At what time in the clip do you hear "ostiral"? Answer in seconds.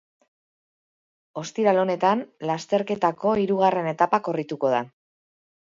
1.43-1.81